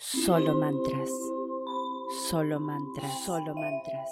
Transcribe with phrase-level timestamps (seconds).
[0.00, 1.10] Solo mantras.
[2.30, 3.24] Solo mantras.
[3.26, 4.08] Solo mantras.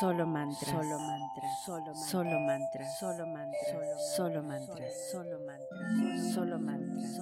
[0.00, 0.68] Solo mantras.
[0.68, 1.64] Solo mantras.
[1.64, 2.98] Solo mantras.
[2.98, 4.16] Solo mantras.
[4.16, 4.42] Solo mantras.
[4.42, 5.10] Solo mantras.
[5.12, 6.34] Solo mantras.
[6.34, 7.14] Solo mantras.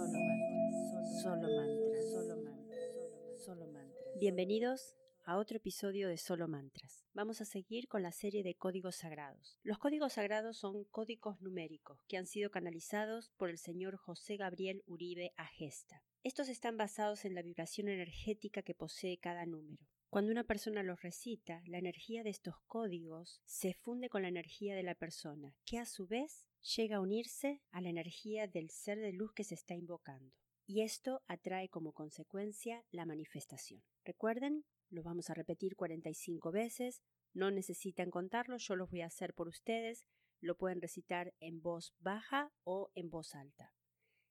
[1.23, 2.03] Solo mantras.
[2.11, 2.97] Solo mantras.
[3.45, 4.19] Solo mantras.
[4.19, 4.96] Bienvenidos
[5.27, 7.04] a otro episodio de Solo Mantras.
[7.12, 9.58] Vamos a seguir con la serie de códigos sagrados.
[9.64, 14.84] Los códigos sagrados son códigos numéricos que han sido canalizados por el señor José Gabriel
[14.86, 16.04] Uribe Agesta.
[16.22, 19.84] Estos están basados en la vibración energética que posee cada número.
[20.11, 24.76] Cuando una persona los recita, la energía de estos códigos se funde con la energía
[24.76, 29.00] de la persona, que a su vez llega a unirse a la energía del ser
[29.00, 30.32] de luz que se está invocando.
[30.68, 33.83] Y esto atrae como consecuencia la manifestación.
[34.05, 37.03] Recuerden, lo vamos a repetir 45 veces,
[37.34, 40.06] no necesitan contarlo, yo los voy a hacer por ustedes,
[40.41, 43.75] lo pueden recitar en voz baja o en voz alta.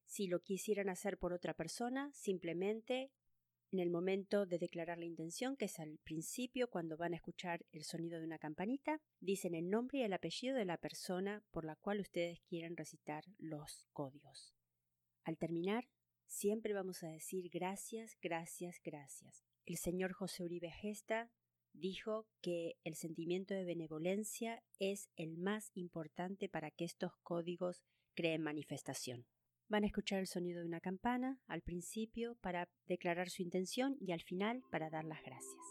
[0.05, 3.11] Si lo quisieran hacer por otra persona, simplemente
[3.71, 7.65] en el momento de declarar la intención, que es al principio cuando van a escuchar
[7.71, 11.65] el sonido de una campanita, dicen el nombre y el apellido de la persona por
[11.65, 14.55] la cual ustedes quieren recitar los códigos.
[15.23, 15.89] Al terminar,
[16.27, 19.43] siempre vamos a decir gracias, gracias, gracias.
[19.65, 21.31] El señor José Uribe Gesta
[21.73, 28.41] dijo que el sentimiento de benevolencia es el más importante para que estos códigos creen
[28.41, 29.25] manifestación.
[29.67, 34.11] Van a escuchar el sonido de una campana al principio para declarar su intención y
[34.11, 35.65] al final para dar las gracias.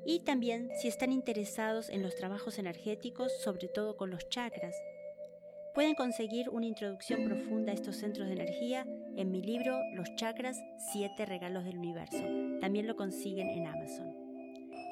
[0.05, 4.75] y también si están interesados en los trabajos energéticos, sobre todo con los chakras,
[5.73, 8.85] pueden conseguir una introducción profunda a estos centros de energía
[9.16, 10.57] en mi libro Los chakras,
[10.91, 12.22] siete regalos del universo.
[12.59, 14.22] También lo consiguen en Amazon.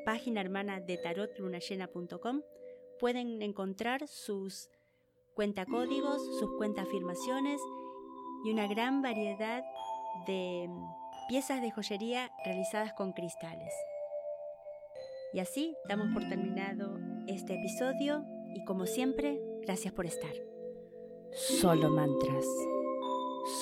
[0.05, 2.41] página hermana de tarotlunayena.com
[2.99, 4.69] pueden encontrar sus
[5.33, 7.61] cuentacódigos, sus cuenta afirmaciones
[8.45, 9.63] y una gran variedad
[10.27, 10.69] de
[11.29, 13.73] piezas de joyería realizadas con cristales.
[15.33, 20.33] Y así damos por terminado este episodio y como siempre, gracias por estar.